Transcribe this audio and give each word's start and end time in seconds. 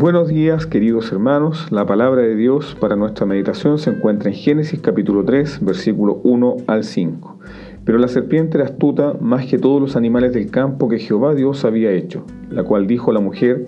Buenos 0.00 0.28
días 0.28 0.64
queridos 0.64 1.10
hermanos, 1.10 1.72
la 1.72 1.84
palabra 1.84 2.22
de 2.22 2.36
Dios 2.36 2.76
para 2.78 2.94
nuestra 2.94 3.26
meditación 3.26 3.78
se 3.78 3.90
encuentra 3.90 4.30
en 4.30 4.36
Génesis 4.36 4.80
capítulo 4.80 5.24
3, 5.24 5.58
versículo 5.64 6.20
1 6.22 6.58
al 6.68 6.84
5. 6.84 7.40
Pero 7.84 7.98
la 7.98 8.06
serpiente 8.06 8.58
era 8.58 8.66
astuta 8.66 9.14
más 9.20 9.46
que 9.46 9.58
todos 9.58 9.80
los 9.80 9.96
animales 9.96 10.32
del 10.32 10.52
campo 10.52 10.88
que 10.88 11.00
Jehová 11.00 11.34
Dios 11.34 11.64
había 11.64 11.90
hecho, 11.90 12.24
la 12.48 12.62
cual 12.62 12.86
dijo 12.86 13.10
la 13.10 13.18
mujer, 13.18 13.66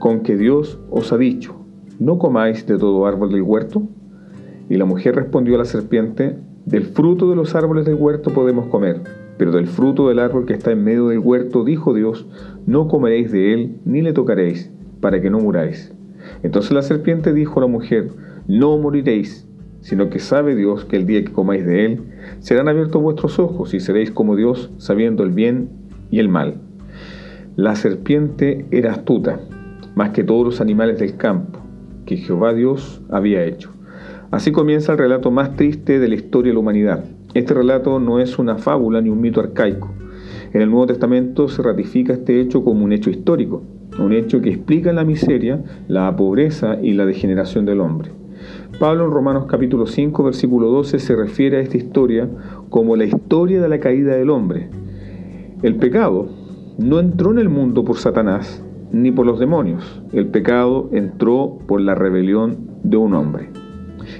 con 0.00 0.24
que 0.24 0.36
Dios 0.36 0.80
os 0.90 1.12
ha 1.12 1.18
dicho, 1.18 1.54
¿no 2.00 2.18
comáis 2.18 2.66
de 2.66 2.76
todo 2.76 3.06
árbol 3.06 3.30
del 3.30 3.42
huerto? 3.42 3.84
Y 4.68 4.76
la 4.76 4.86
mujer 4.86 5.14
respondió 5.14 5.54
a 5.54 5.58
la 5.58 5.66
serpiente, 5.66 6.36
del 6.66 6.82
fruto 6.82 7.30
de 7.30 7.36
los 7.36 7.54
árboles 7.54 7.84
del 7.84 7.94
huerto 7.94 8.32
podemos 8.32 8.66
comer, 8.66 9.02
pero 9.38 9.52
del 9.52 9.68
fruto 9.68 10.08
del 10.08 10.18
árbol 10.18 10.46
que 10.46 10.54
está 10.54 10.72
en 10.72 10.82
medio 10.82 11.06
del 11.06 11.20
huerto, 11.20 11.62
dijo 11.62 11.94
Dios, 11.94 12.26
no 12.66 12.88
comeréis 12.88 13.30
de 13.30 13.54
él, 13.54 13.76
ni 13.84 14.02
le 14.02 14.12
tocaréis 14.12 14.72
para 15.00 15.20
que 15.20 15.30
no 15.30 15.40
muráis. 15.40 15.92
Entonces 16.42 16.72
la 16.72 16.82
serpiente 16.82 17.32
dijo 17.32 17.60
a 17.60 17.62
la 17.62 17.68
mujer, 17.68 18.10
no 18.46 18.76
moriréis, 18.78 19.46
sino 19.80 20.10
que 20.10 20.18
sabe 20.18 20.54
Dios 20.54 20.84
que 20.84 20.96
el 20.96 21.06
día 21.06 21.24
que 21.24 21.32
comáis 21.32 21.64
de 21.64 21.86
él, 21.86 22.02
serán 22.40 22.68
abiertos 22.68 23.02
vuestros 23.02 23.38
ojos 23.38 23.74
y 23.74 23.80
seréis 23.80 24.10
como 24.10 24.36
Dios, 24.36 24.70
sabiendo 24.78 25.22
el 25.22 25.30
bien 25.30 25.70
y 26.10 26.18
el 26.18 26.28
mal. 26.28 26.60
La 27.56 27.76
serpiente 27.76 28.66
era 28.70 28.92
astuta, 28.92 29.40
más 29.94 30.10
que 30.10 30.24
todos 30.24 30.44
los 30.44 30.60
animales 30.60 30.98
del 30.98 31.16
campo, 31.16 31.60
que 32.06 32.16
Jehová 32.16 32.54
Dios 32.54 33.02
había 33.10 33.44
hecho. 33.44 33.70
Así 34.30 34.52
comienza 34.52 34.92
el 34.92 34.98
relato 34.98 35.30
más 35.30 35.56
triste 35.56 35.98
de 35.98 36.08
la 36.08 36.14
historia 36.14 36.50
de 36.50 36.54
la 36.54 36.60
humanidad. 36.60 37.04
Este 37.34 37.54
relato 37.54 37.98
no 37.98 38.20
es 38.20 38.38
una 38.38 38.58
fábula 38.58 39.00
ni 39.00 39.08
un 39.08 39.20
mito 39.20 39.40
arcaico. 39.40 39.92
En 40.52 40.62
el 40.62 40.70
Nuevo 40.70 40.86
Testamento 40.86 41.48
se 41.48 41.62
ratifica 41.62 42.12
este 42.12 42.40
hecho 42.40 42.62
como 42.62 42.84
un 42.84 42.92
hecho 42.92 43.10
histórico 43.10 43.62
un 43.98 44.12
hecho 44.12 44.40
que 44.40 44.50
explica 44.50 44.92
la 44.92 45.04
miseria, 45.04 45.62
la 45.88 46.14
pobreza 46.16 46.78
y 46.80 46.92
la 46.92 47.06
degeneración 47.06 47.64
del 47.64 47.80
hombre. 47.80 48.10
Pablo 48.78 49.04
en 49.04 49.10
Romanos 49.10 49.46
capítulo 49.46 49.86
5 49.86 50.22
versículo 50.22 50.68
12 50.70 50.98
se 50.98 51.16
refiere 51.16 51.58
a 51.58 51.60
esta 51.60 51.76
historia 51.76 52.28
como 52.70 52.96
la 52.96 53.04
historia 53.04 53.60
de 53.60 53.68
la 53.68 53.80
caída 53.80 54.14
del 54.16 54.30
hombre. 54.30 54.70
El 55.62 55.76
pecado 55.76 56.28
no 56.78 57.00
entró 57.00 57.32
en 57.32 57.38
el 57.38 57.48
mundo 57.48 57.84
por 57.84 57.98
Satanás 57.98 58.64
ni 58.92 59.12
por 59.12 59.26
los 59.26 59.38
demonios. 59.38 60.02
El 60.12 60.26
pecado 60.28 60.88
entró 60.92 61.58
por 61.66 61.80
la 61.80 61.94
rebelión 61.94 62.70
de 62.82 62.96
un 62.96 63.14
hombre. 63.14 63.50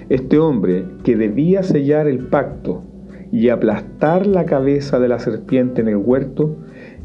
Este 0.09 0.39
hombre 0.39 0.85
que 1.03 1.17
debía 1.17 1.63
sellar 1.63 2.07
el 2.07 2.27
pacto 2.27 2.83
y 3.33 3.49
aplastar 3.49 4.27
la 4.27 4.45
cabeza 4.45 4.99
de 4.99 5.09
la 5.09 5.19
serpiente 5.19 5.81
en 5.81 5.89
el 5.89 5.97
huerto, 5.97 6.57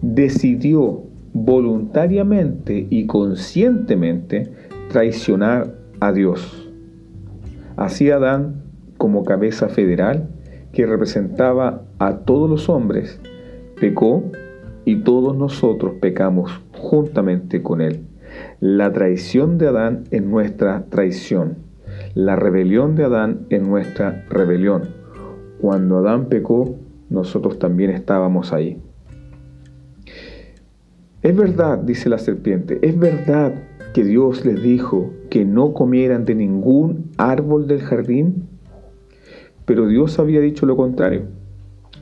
decidió 0.01 1.03
voluntariamente 1.35 2.87
y 2.89 3.07
conscientemente 3.07 4.49
traicionar 4.89 5.75
a 5.99 6.13
Dios. 6.13 6.71
Así 7.75 8.09
Adán, 8.09 8.63
como 8.97 9.25
cabeza 9.25 9.67
federal 9.67 10.29
que 10.71 10.85
representaba 10.85 11.83
a 11.99 12.19
todos 12.19 12.49
los 12.49 12.69
hombres, 12.69 13.19
pecó 13.81 14.23
y 14.85 15.01
todos 15.01 15.35
nosotros 15.35 15.95
pecamos 15.99 16.61
juntamente 16.71 17.61
con 17.61 17.81
él. 17.81 18.05
La 18.61 18.93
traición 18.93 19.57
de 19.57 19.67
Adán 19.67 20.05
es 20.11 20.23
nuestra 20.23 20.85
traición. 20.85 21.57
La 22.13 22.37
rebelión 22.37 22.95
de 22.95 23.03
Adán 23.03 23.45
es 23.49 23.61
nuestra 23.61 24.25
rebelión. 24.29 24.83
Cuando 25.59 25.97
Adán 25.97 26.27
pecó, 26.27 26.77
nosotros 27.09 27.59
también 27.59 27.89
estábamos 27.89 28.53
ahí. 28.53 28.81
Es 31.25 31.35
verdad, 31.35 31.79
dice 31.79 32.07
la 32.07 32.19
serpiente, 32.19 32.77
es 32.83 32.99
verdad 32.99 33.51
que 33.95 34.03
Dios 34.03 34.45
les 34.45 34.61
dijo 34.61 35.09
que 35.31 35.43
no 35.43 35.73
comieran 35.73 36.23
de 36.23 36.35
ningún 36.35 37.09
árbol 37.17 37.65
del 37.65 37.81
jardín, 37.81 38.43
pero 39.65 39.87
Dios 39.87 40.19
había 40.19 40.39
dicho 40.39 40.67
lo 40.67 40.77
contrario. 40.77 41.23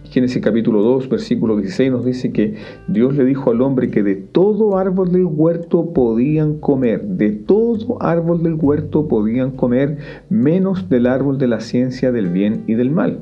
Génesis 0.03 0.41
capítulo 0.43 0.81
2, 0.81 1.07
versículo 1.07 1.55
16 1.55 1.89
nos 1.89 2.03
dice 2.03 2.33
que 2.33 2.55
Dios 2.89 3.15
le 3.15 3.23
dijo 3.23 3.49
al 3.49 3.61
hombre 3.61 3.89
que 3.89 4.03
de 4.03 4.15
todo 4.15 4.77
árbol 4.77 5.13
del 5.13 5.23
huerto 5.23 5.93
podían 5.93 6.59
comer, 6.59 7.05
de 7.05 7.31
todo 7.31 8.01
árbol 8.01 8.43
del 8.43 8.55
huerto 8.55 9.07
podían 9.07 9.51
comer, 9.51 9.99
menos 10.29 10.89
del 10.89 11.07
árbol 11.07 11.37
de 11.37 11.47
la 11.47 11.61
ciencia 11.61 12.11
del 12.11 12.27
bien 12.27 12.65
y 12.67 12.73
del 12.73 12.91
mal. 12.91 13.21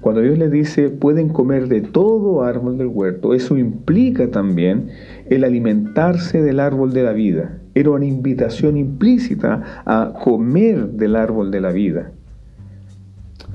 Cuando 0.00 0.20
Dios 0.20 0.38
les 0.38 0.50
dice 0.52 0.90
pueden 0.90 1.28
comer 1.28 1.66
de 1.66 1.80
todo 1.80 2.44
árbol 2.44 2.78
del 2.78 2.86
huerto, 2.86 3.34
eso 3.34 3.58
implica 3.58 4.30
también 4.30 4.90
el 5.28 5.42
alimentarse 5.42 6.40
del 6.40 6.60
árbol 6.60 6.92
de 6.92 7.02
la 7.02 7.12
vida. 7.12 7.58
Era 7.74 7.90
una 7.90 8.06
invitación 8.06 8.76
implícita 8.76 9.82
a 9.84 10.12
comer 10.22 10.90
del 10.90 11.16
árbol 11.16 11.50
de 11.50 11.60
la 11.60 11.72
vida. 11.72 12.12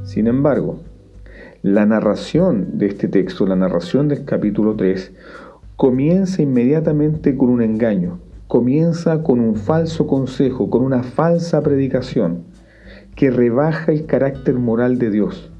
Sin 0.03 0.27
embargo, 0.27 0.81
la 1.61 1.85
narración 1.85 2.77
de 2.77 2.87
este 2.87 3.07
texto, 3.07 3.45
la 3.45 3.55
narración 3.55 4.09
del 4.09 4.25
capítulo 4.25 4.75
3, 4.75 5.13
comienza 5.77 6.41
inmediatamente 6.41 7.37
con 7.37 7.49
un 7.49 7.61
engaño, 7.61 8.19
comienza 8.47 9.23
con 9.23 9.39
un 9.39 9.55
falso 9.55 10.07
consejo, 10.07 10.69
con 10.69 10.83
una 10.83 11.03
falsa 11.03 11.63
predicación 11.63 12.43
que 13.15 13.31
rebaja 13.31 13.93
el 13.93 14.05
carácter 14.05 14.55
moral 14.55 14.97
de 14.99 15.09
Dios 15.09 15.52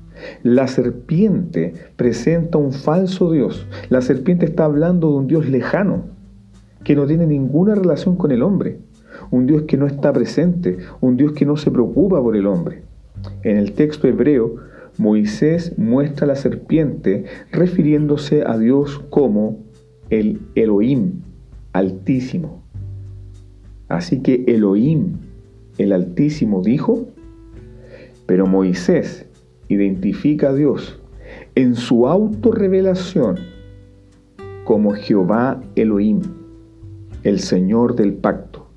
la 0.43 0.67
serpiente 0.67 1.73
presenta 1.95 2.57
un 2.57 2.73
falso 2.73 3.31
Dios. 3.31 3.67
La 3.89 4.01
serpiente 4.01 4.45
está 4.45 4.65
hablando 4.65 5.09
de 5.09 5.17
un 5.17 5.27
Dios 5.27 5.47
lejano, 5.47 6.05
que 6.83 6.95
no 6.95 7.05
tiene 7.05 7.27
ninguna 7.27 7.75
relación 7.75 8.15
con 8.15 8.31
el 8.31 8.43
hombre. 8.43 8.79
Un 9.31 9.45
Dios 9.45 9.63
que 9.63 9.77
no 9.77 9.87
está 9.87 10.11
presente, 10.11 10.77
un 11.01 11.17
Dios 11.17 11.33
que 11.33 11.45
no 11.45 11.55
se 11.57 11.71
preocupa 11.71 12.21
por 12.21 12.35
el 12.35 12.47
hombre. 12.47 12.83
En 13.43 13.57
el 13.57 13.73
texto 13.73 14.07
hebreo, 14.07 14.55
Moisés 14.97 15.77
muestra 15.77 16.25
a 16.25 16.27
la 16.27 16.35
serpiente 16.35 17.25
refiriéndose 17.51 18.43
a 18.45 18.57
Dios 18.57 19.01
como 19.09 19.59
el 20.09 20.41
Elohim, 20.55 21.21
altísimo. 21.71 22.63
Así 23.87 24.21
que 24.21 24.43
Elohim, 24.47 25.17
el 25.77 25.93
altísimo, 25.93 26.61
dijo, 26.61 27.07
pero 28.25 28.45
Moisés 28.47 29.25
identifica 29.69 30.49
a 30.49 30.53
Dios 30.53 30.99
en 31.55 31.75
su 31.75 32.07
autorrevelación 32.07 33.37
como 34.63 34.93
Jehová 34.93 35.61
Elohim, 35.75 36.21
el 37.23 37.39
Señor 37.39 37.95
del 37.95 38.13
pacto. 38.13 38.67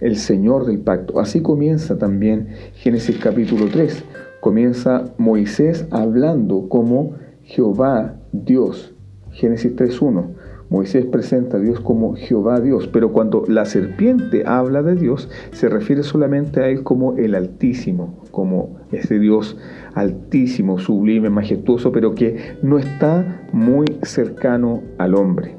El 0.00 0.16
Señor 0.16 0.66
del 0.66 0.80
pacto. 0.80 1.18
Así 1.20 1.40
comienza 1.40 1.96
también 1.96 2.48
Génesis 2.74 3.16
capítulo 3.18 3.66
3. 3.72 4.04
Comienza 4.40 5.14
Moisés 5.16 5.86
hablando 5.90 6.68
como 6.68 7.14
Jehová 7.42 8.16
Dios. 8.32 8.94
Génesis 9.30 9.74
3.1. 9.74 10.35
Moisés 10.68 11.06
presenta 11.06 11.58
a 11.58 11.60
Dios 11.60 11.80
como 11.80 12.16
Jehová 12.16 12.60
Dios, 12.60 12.88
pero 12.88 13.12
cuando 13.12 13.44
la 13.46 13.64
serpiente 13.64 14.42
habla 14.46 14.82
de 14.82 14.96
Dios, 14.96 15.28
se 15.52 15.68
refiere 15.68 16.02
solamente 16.02 16.60
a 16.60 16.68
Él 16.68 16.82
como 16.82 17.16
el 17.16 17.36
Altísimo, 17.36 18.22
como 18.32 18.76
ese 18.90 19.18
Dios 19.18 19.56
altísimo, 19.94 20.78
sublime, 20.78 21.30
majestuoso, 21.30 21.92
pero 21.92 22.14
que 22.14 22.56
no 22.62 22.78
está 22.78 23.46
muy 23.52 23.86
cercano 24.02 24.82
al 24.98 25.14
hombre. 25.14 25.54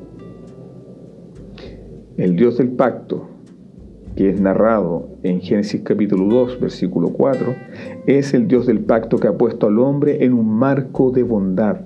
El 2.17 2.35
Dios 2.35 2.57
del 2.57 2.69
pacto, 2.69 3.29
que 4.16 4.29
es 4.29 4.41
narrado 4.41 5.09
en 5.23 5.40
Génesis 5.41 5.81
capítulo 5.84 6.25
2, 6.25 6.59
versículo 6.59 7.09
4, 7.09 7.56
es 8.07 8.34
el 8.34 8.47
Dios 8.47 8.67
del 8.67 8.81
pacto 8.81 9.17
que 9.17 9.28
ha 9.28 9.38
puesto 9.38 9.67
al 9.67 9.79
hombre 9.79 10.25
en 10.25 10.34
un 10.34 10.50
marco 10.50 11.12
de 11.12 11.23
bondad 11.23 11.81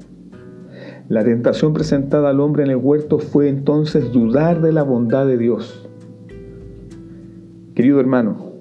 la 1.11 1.25
tentación 1.25 1.73
presentada 1.73 2.29
al 2.29 2.39
hombre 2.39 2.63
en 2.63 2.69
el 2.69 2.77
huerto 2.77 3.19
fue 3.19 3.49
entonces 3.49 4.13
dudar 4.13 4.61
de 4.61 4.71
la 4.71 4.83
bondad 4.83 5.27
de 5.27 5.37
Dios. 5.37 5.85
Querido 7.75 7.99
hermano, 7.99 8.53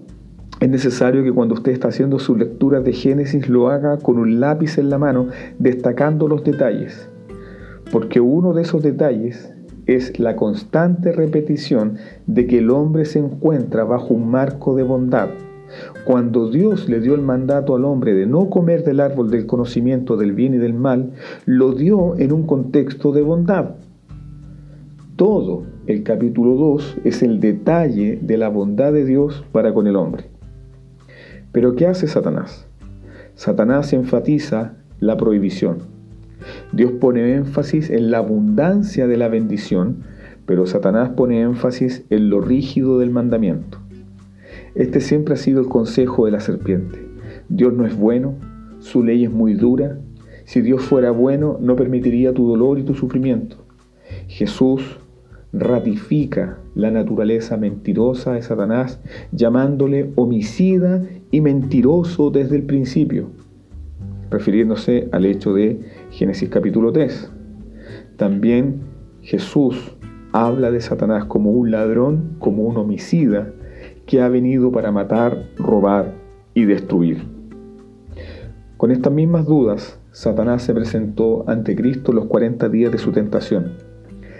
es 0.58 0.69
necesario 0.69 1.23
que 1.23 1.31
cuando 1.31 1.55
usted 1.55 1.70
está 1.70 1.87
haciendo 1.87 2.19
su 2.19 2.35
lectura 2.35 2.81
de 2.81 2.93
Génesis 2.93 3.49
lo 3.49 3.69
haga 3.69 3.99
con 3.99 4.19
un 4.19 4.41
lápiz 4.41 4.79
en 4.79 4.91
la 4.91 4.99
mano, 4.99 5.29
destacando 5.61 6.26
los 6.26 6.43
detalles, 6.43 7.08
porque 7.93 8.19
uno 8.19 8.53
de 8.53 8.62
esos 8.62 8.82
detalles 8.82 9.55
es 9.87 10.19
la 10.19 10.35
constante 10.35 11.12
repetición 11.12 11.99
de 12.26 12.49
que 12.49 12.58
el 12.58 12.70
hombre 12.70 13.05
se 13.05 13.20
encuentra 13.20 13.85
bajo 13.85 14.12
un 14.12 14.29
marco 14.29 14.75
de 14.75 14.82
bondad 14.82 15.29
cuando 16.05 16.50
Dios 16.50 16.88
le 16.88 17.00
dio 17.00 17.14
el 17.14 17.22
mandato 17.22 17.75
al 17.75 17.84
hombre 17.84 18.14
de 18.14 18.26
no 18.26 18.50
comer 18.50 18.84
del 18.84 19.00
árbol 19.00 19.31
del 19.31 19.46
conocimiento 19.46 20.17
del 20.17 20.32
bien 20.32 20.55
y 20.55 20.58
del 20.58 20.75
mal, 20.75 21.12
lo 21.46 21.72
dio 21.72 22.17
en 22.19 22.32
un 22.32 22.46
contexto 22.46 23.12
de 23.12 23.22
bondad. 23.22 23.70
Todo 25.17 25.64
el 25.87 26.02
capítulo 26.02 26.55
2 26.55 26.99
es 27.05 27.22
el 27.22 27.40
detalle 27.40 28.19
de 28.22 28.37
la 28.38 28.49
bondad 28.49 28.93
de 28.93 29.05
Dios 29.05 29.44
para 29.52 29.75
con 29.75 29.87
el 29.87 29.96
hombre. 29.96 30.25
Pero 31.52 31.75
¿qué 31.75 31.87
hace 31.87 32.06
Satanás? 32.06 32.67
Satanás 33.34 33.93
enfatiza 33.93 34.76
la 35.00 35.17
prohibición. 35.17 35.78
Dios 36.72 36.93
pone 36.93 37.34
énfasis 37.34 37.90
en 37.90 38.11
la 38.11 38.19
abundancia 38.19 39.06
de 39.06 39.17
la 39.17 39.28
bendición, 39.28 40.05
pero 40.46 40.67
Satanás 40.67 41.11
pone 41.11 41.43
énfasis 41.43 42.05
en 42.11 42.31
lo 42.31 42.40
rígido 42.40 42.99
del 42.99 43.11
mandamiento. 43.11 43.80
Este 44.75 45.00
siempre 45.00 45.34
ha 45.34 45.37
sido 45.37 45.61
el 45.61 45.69
consejo 45.69 46.26
de 46.26 46.32
la 46.32 46.40
serpiente. 46.40 47.05
Dios 47.49 47.72
no 47.72 47.87
es 47.87 47.96
bueno, 47.96 48.34
su 48.78 49.02
ley 49.02 49.25
es 49.25 49.31
muy 49.31 49.55
dura. 49.55 49.99
Si 50.44 50.61
Dios 50.61 50.82
fuera 50.82 51.11
bueno, 51.11 51.58
no 51.61 51.76
permitiría 51.76 52.32
tu 52.32 52.49
dolor 52.49 52.78
y 52.78 52.82
tu 52.82 52.94
sufrimiento. 52.94 53.56
Jesús 54.28 54.99
ratifica 55.52 56.58
la 56.75 56.90
naturaleza 56.90 57.56
mentirosa 57.56 58.34
de 58.34 58.43
Satanás, 58.43 59.00
llamándole 59.32 60.12
homicida 60.14 61.02
y 61.31 61.40
mentiroso 61.40 62.31
desde 62.31 62.56
el 62.56 62.62
principio, 62.62 63.31
refiriéndose 64.31 65.08
al 65.12 65.26
hecho 65.26 65.52
de 65.52 65.81
Génesis 66.11 66.49
capítulo 66.49 66.93
3. 66.93 67.32
También 68.17 68.82
Jesús 69.22 69.96
habla 70.32 70.70
de 70.70 70.81
Satanás 70.81 71.25
como 71.25 71.50
un 71.50 71.72
ladrón, 71.72 72.37
como 72.38 72.62
un 72.62 72.76
homicida, 72.76 73.52
que 74.10 74.20
ha 74.20 74.28
venido 74.28 74.72
para 74.72 74.90
matar, 74.90 75.46
robar 75.56 76.16
y 76.52 76.64
destruir. 76.64 77.22
Con 78.76 78.90
estas 78.90 79.12
mismas 79.12 79.46
dudas, 79.46 80.00
Satanás 80.10 80.64
se 80.64 80.74
presentó 80.74 81.48
ante 81.48 81.76
Cristo 81.76 82.12
los 82.12 82.24
40 82.24 82.68
días 82.70 82.90
de 82.90 82.98
su 82.98 83.12
tentación. 83.12 83.74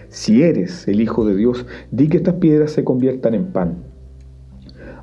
Si 0.09 0.43
eres 0.43 0.89
el 0.89 1.01
Hijo 1.01 1.25
de 1.25 1.37
Dios, 1.37 1.67
di 1.93 2.09
que 2.09 2.17
estas 2.17 2.35
piedras 2.35 2.73
se 2.73 2.83
conviertan 2.83 3.35
en 3.35 3.53
pan. 3.53 3.85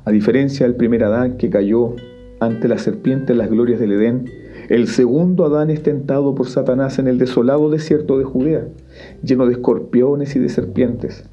A 0.04 0.10
diferencia 0.10 0.66
del 0.66 0.76
primer 0.76 1.02
Adán 1.02 1.38
que 1.38 1.48
cayó 1.48 1.94
ante 2.38 2.68
la 2.68 2.76
serpiente 2.76 3.32
en 3.32 3.38
las 3.38 3.48
glorias 3.48 3.80
del 3.80 3.92
Edén, 3.92 4.26
el 4.68 4.86
segundo 4.88 5.46
Adán 5.46 5.70
es 5.70 5.82
tentado 5.82 6.34
por 6.34 6.46
Satanás 6.46 6.98
en 6.98 7.08
el 7.08 7.16
desolado 7.16 7.70
desierto 7.70 8.18
de 8.18 8.24
Judea, 8.24 8.68
lleno 9.22 9.46
de 9.46 9.52
escorpiones 9.52 10.36
y 10.36 10.40
de 10.40 10.50
serpientes. 10.50 11.24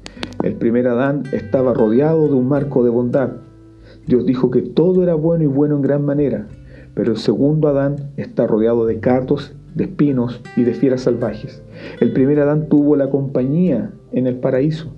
El 0.46 0.54
primer 0.54 0.86
Adán 0.86 1.24
estaba 1.32 1.74
rodeado 1.74 2.28
de 2.28 2.34
un 2.34 2.46
marco 2.46 2.84
de 2.84 2.90
bondad. 2.90 3.30
Dios 4.06 4.24
dijo 4.24 4.48
que 4.52 4.62
todo 4.62 5.02
era 5.02 5.16
bueno 5.16 5.42
y 5.42 5.48
bueno 5.48 5.74
en 5.74 5.82
gran 5.82 6.04
manera, 6.04 6.46
pero 6.94 7.10
el 7.10 7.18
segundo 7.18 7.66
Adán 7.66 8.12
está 8.16 8.46
rodeado 8.46 8.86
de 8.86 9.00
cardos, 9.00 9.56
de 9.74 9.84
espinos 9.84 10.40
y 10.56 10.62
de 10.62 10.74
fieras 10.74 11.00
salvajes. 11.00 11.64
El 11.98 12.12
primer 12.12 12.38
Adán 12.38 12.68
tuvo 12.68 12.94
la 12.94 13.10
compañía 13.10 13.90
en 14.12 14.28
el 14.28 14.36
paraíso. 14.36 14.94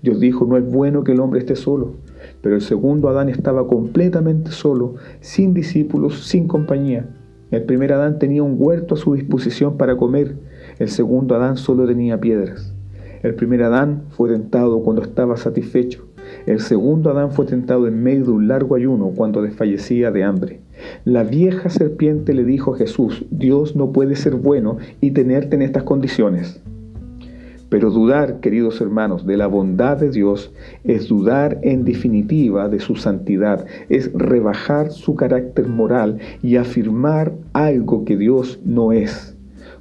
Dios 0.00 0.18
dijo, 0.18 0.46
no 0.46 0.56
es 0.56 0.64
bueno 0.64 1.04
que 1.04 1.12
el 1.12 1.20
hombre 1.20 1.40
esté 1.40 1.56
solo. 1.56 1.96
Pero 2.40 2.54
el 2.54 2.62
segundo 2.62 3.10
Adán 3.10 3.28
estaba 3.28 3.68
completamente 3.68 4.50
solo, 4.50 4.94
sin 5.20 5.52
discípulos, 5.52 6.24
sin 6.24 6.48
compañía. 6.48 7.06
El 7.50 7.64
primer 7.64 7.92
Adán 7.92 8.18
tenía 8.18 8.42
un 8.42 8.56
huerto 8.56 8.94
a 8.94 8.98
su 8.98 9.12
disposición 9.12 9.76
para 9.76 9.98
comer, 9.98 10.38
el 10.78 10.88
segundo 10.88 11.34
Adán 11.34 11.58
solo 11.58 11.86
tenía 11.86 12.18
piedras. 12.18 12.75
El 13.22 13.34
primer 13.34 13.62
Adán 13.62 14.04
fue 14.10 14.30
tentado 14.30 14.82
cuando 14.82 15.02
estaba 15.02 15.36
satisfecho. 15.36 16.06
El 16.46 16.60
segundo 16.60 17.10
Adán 17.10 17.32
fue 17.32 17.46
tentado 17.46 17.86
en 17.86 18.02
medio 18.02 18.24
de 18.24 18.30
un 18.32 18.48
largo 18.48 18.74
ayuno 18.74 19.12
cuando 19.14 19.42
desfallecía 19.42 20.10
de 20.10 20.24
hambre. 20.24 20.60
La 21.04 21.24
vieja 21.24 21.68
serpiente 21.70 22.34
le 22.34 22.44
dijo 22.44 22.74
a 22.74 22.78
Jesús, 22.78 23.24
Dios 23.30 23.76
no 23.76 23.92
puede 23.92 24.16
ser 24.16 24.34
bueno 24.34 24.78
y 25.00 25.12
tenerte 25.12 25.56
en 25.56 25.62
estas 25.62 25.84
condiciones. 25.84 26.60
Pero 27.68 27.90
dudar, 27.90 28.38
queridos 28.40 28.80
hermanos, 28.80 29.26
de 29.26 29.36
la 29.36 29.48
bondad 29.48 29.96
de 29.96 30.10
Dios 30.10 30.52
es 30.84 31.08
dudar 31.08 31.58
en 31.62 31.84
definitiva 31.84 32.68
de 32.68 32.78
su 32.78 32.94
santidad, 32.94 33.66
es 33.88 34.12
rebajar 34.12 34.92
su 34.92 35.16
carácter 35.16 35.66
moral 35.66 36.18
y 36.42 36.56
afirmar 36.56 37.32
algo 37.52 38.04
que 38.04 38.16
Dios 38.16 38.60
no 38.64 38.92
es. 38.92 39.35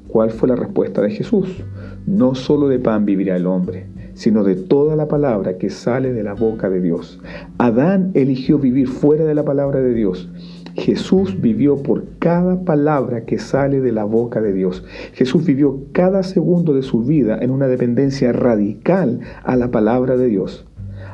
¿Cuál 0.07 0.31
fue 0.31 0.49
la 0.49 0.55
respuesta 0.55 1.01
de 1.01 1.11
Jesús? 1.11 1.63
No 2.05 2.35
solo 2.35 2.67
de 2.67 2.79
pan 2.79 3.05
vivirá 3.05 3.35
el 3.35 3.47
hombre, 3.47 3.87
sino 4.13 4.43
de 4.43 4.55
toda 4.55 4.95
la 4.95 5.07
palabra 5.07 5.57
que 5.57 5.69
sale 5.69 6.13
de 6.13 6.23
la 6.23 6.33
boca 6.33 6.69
de 6.69 6.81
Dios. 6.81 7.19
Adán 7.57 8.11
eligió 8.13 8.59
vivir 8.59 8.87
fuera 8.87 9.25
de 9.25 9.35
la 9.35 9.43
palabra 9.43 9.81
de 9.81 9.93
Dios 9.93 10.29
Jesús 10.75 11.39
vivió 11.41 11.77
por 11.77 12.03
cada 12.19 12.61
palabra 12.63 13.23
que 13.23 13.39
sale 13.39 13.79
de 13.79 13.93
la 13.93 14.03
boca 14.03 14.41
de 14.41 14.51
Dios. 14.51 14.83
Jesús 15.13 15.45
vivió 15.45 15.79
cada 15.93 16.21
segundo 16.21 16.73
de 16.73 16.83
su 16.83 17.03
vida 17.03 17.37
en 17.41 17.51
una 17.51 17.67
dependencia 17.67 18.33
radical 18.33 19.21
a 19.43 19.55
la 19.55 19.71
palabra 19.71 20.17
de 20.17 20.27
Dios. 20.27 20.65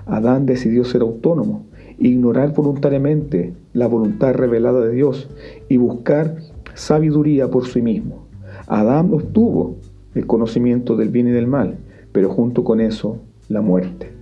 Adán 0.07 0.47
decidió 0.47 0.83
ser 0.83 1.01
autónomo, 1.01 1.67
ignorar 1.99 2.53
voluntariamente 2.53 3.53
la 3.73 3.85
voluntad 3.85 4.33
revelada 4.33 4.81
de 4.81 4.93
Dios 4.93 5.29
y 5.69 5.77
buscar 5.77 6.37
sabiduría 6.73 7.51
por 7.51 7.67
sí 7.67 7.83
mismo. 7.83 8.30
Adán 8.71 9.13
obtuvo 9.13 9.75
el 10.15 10.25
conocimiento 10.25 10.95
del 10.95 11.09
bien 11.09 11.27
y 11.27 11.31
del 11.31 11.45
mal, 11.45 11.75
pero 12.13 12.29
junto 12.29 12.63
con 12.63 12.79
eso 12.79 13.17
la 13.49 13.59
muerte. 13.59 14.13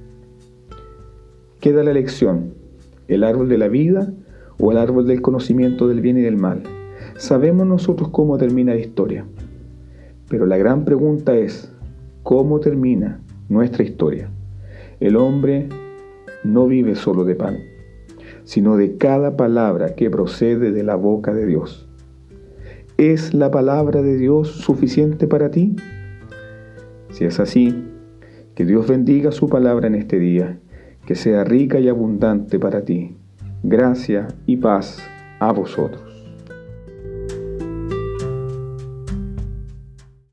Queda 1.60 1.84
la 1.84 1.92
elección, 1.92 2.56
el 3.08 3.24
árbol 3.24 3.48
de 3.48 3.60
la 3.60 3.68
vida 3.68 4.12
o 4.60 4.72
el 4.72 4.80
árbol 4.80 5.06
del 5.06 5.22
conocimiento 5.22 5.88
del 5.88 6.02
bien 6.02 6.18
y 6.18 6.22
del 6.22 6.38
mal. 6.38 6.64
Sabemos 7.16 7.68
nosotros 7.68 8.10
cómo 8.10 8.40
termina 8.40 8.74
la 8.74 8.80
historia, 8.80 9.24
pero 10.30 10.48
la 10.48 10.58
gran 10.58 10.84
pregunta 10.84 11.36
es, 11.36 11.72
¿cómo 12.24 12.60
termina 12.60 13.22
nuestra 13.50 13.84
historia? 13.84 14.32
El 15.00 15.16
hombre 15.16 15.70
no 16.44 16.66
vive 16.66 16.96
solo 16.96 17.24
de 17.24 17.36
pan, 17.36 17.56
sino 18.46 18.78
de 18.78 18.98
cada 18.98 19.38
palabra 19.38 19.94
que 19.94 20.10
procede 20.10 20.72
de 20.72 20.82
la 20.82 20.96
boca 20.96 21.36
de 21.36 21.46
Dios. 21.46 21.89
¿Es 23.00 23.34
la 23.34 23.50
palabra 23.50 24.02
de 24.02 24.18
Dios 24.18 24.50
suficiente 24.50 25.26
para 25.26 25.50
ti? 25.52 25.74
Si 27.12 27.24
es 27.24 27.40
así, 27.40 27.74
que 28.56 28.66
Dios 28.66 28.90
bendiga 28.90 29.32
su 29.32 29.48
palabra 29.48 29.88
en 29.88 29.96
este 29.96 30.20
día, 30.20 30.60
que 31.06 31.16
sea 31.16 31.46
rica 31.46 31.80
y 31.80 31.88
abundante 31.88 32.60
para 32.60 32.84
ti 32.84 33.16
gracia 33.64 34.28
y 34.46 34.58
paz 34.58 35.02
a 35.40 35.54
vosotros. 35.54 36.09